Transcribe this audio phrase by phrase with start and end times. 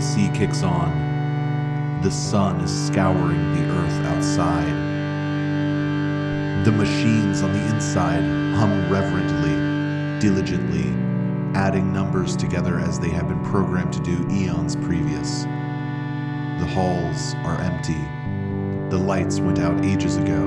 [0.00, 4.90] sea kicks on, the sun is scouring the earth outside.
[6.64, 8.22] The machines on the inside
[8.54, 10.86] hum reverently, diligently,
[11.54, 15.44] adding numbers together as they have been programmed to do eons previous.
[15.44, 18.00] The halls are empty.
[18.88, 20.40] The lights went out ages ago.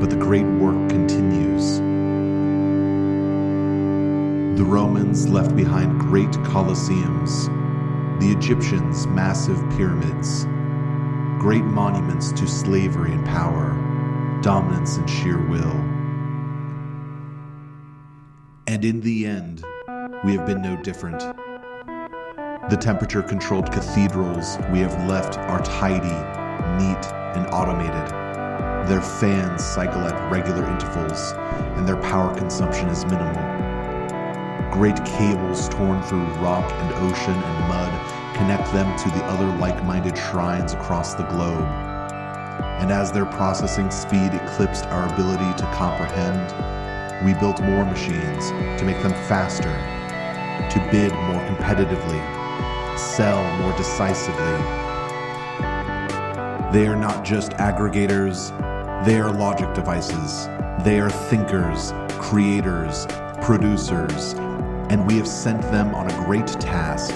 [0.00, 1.78] But the great work continues.
[4.58, 7.59] The Romans left behind great colosseums,
[8.20, 10.44] the Egyptians massive pyramids,
[11.42, 13.70] great monuments to slavery and power,
[14.42, 15.70] dominance and sheer will.
[18.66, 19.64] And in the end,
[20.22, 21.18] we have been no different.
[22.68, 26.08] The temperature controlled cathedrals we have left are tidy,
[26.84, 28.10] neat, and automated.
[28.86, 31.32] Their fans cycle at regular intervals,
[31.78, 33.69] and their power consumption is minimal.
[34.70, 39.84] Great cables torn through rock and ocean and mud connect them to the other like
[39.84, 41.66] minded shrines across the globe.
[42.80, 48.48] And as their processing speed eclipsed our ability to comprehend, we built more machines
[48.80, 49.74] to make them faster,
[50.70, 52.18] to bid more competitively,
[52.96, 54.56] sell more decisively.
[56.72, 58.56] They are not just aggregators,
[59.04, 60.46] they are logic devices.
[60.84, 63.06] They are thinkers, creators,
[63.50, 64.34] producers,
[64.90, 67.12] and we have sent them on a great task,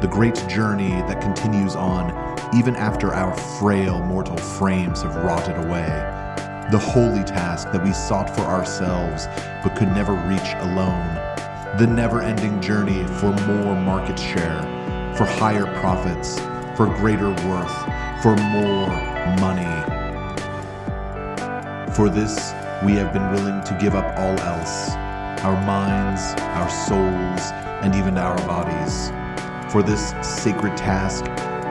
[0.00, 2.10] the great journey that continues on
[2.52, 5.86] even after our frail mortal frames have rotted away.
[6.72, 9.28] The holy task that we sought for ourselves
[9.62, 11.14] but could never reach alone.
[11.78, 14.62] The never ending journey for more market share,
[15.16, 16.40] for higher profits,
[16.76, 17.78] for greater worth,
[18.20, 18.88] for more
[19.38, 19.62] money.
[21.94, 22.52] For this,
[22.84, 24.96] we have been willing to give up all else
[25.42, 26.20] our minds,
[26.56, 29.10] our souls, and even our bodies.
[29.72, 31.24] For this sacred task,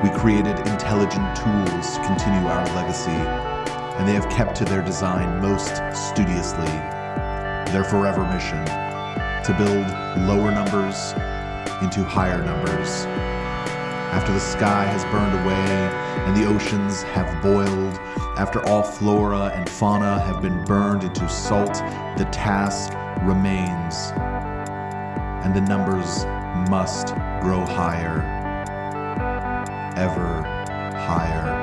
[0.03, 3.11] we created intelligent tools to continue our legacy,
[3.97, 6.71] and they have kept to their design most studiously.
[7.73, 8.63] Their forever mission
[9.43, 9.87] to build
[10.27, 11.13] lower numbers
[11.81, 13.05] into higher numbers.
[14.13, 17.99] After the sky has burned away and the oceans have boiled,
[18.37, 21.73] after all flora and fauna have been burned into salt,
[22.17, 22.93] the task
[23.27, 24.13] remains.
[25.43, 26.25] And the numbers
[26.69, 27.07] must
[27.41, 28.23] grow higher,
[29.97, 30.41] ever
[30.95, 31.56] higher.